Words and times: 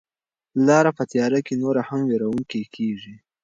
لاره 0.67 0.91
په 0.97 1.03
تیاره 1.11 1.39
کې 1.45 1.53
نوره 1.63 1.81
هم 1.89 2.01
وېروونکې 2.09 2.61
کیږي. 2.75 3.15